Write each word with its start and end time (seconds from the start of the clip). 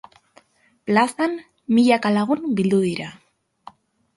Plazan, 0.91 1.35
milaka 1.79 2.13
lagun 2.17 2.49
bildu 2.61 2.81
dira. 2.87 3.11